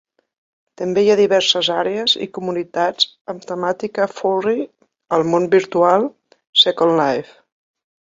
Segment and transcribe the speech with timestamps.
[0.81, 4.67] També hi ha diverses àrees i comunitats amb temàtica "furry"
[5.19, 6.13] al món virtual
[6.67, 7.41] "Second Life".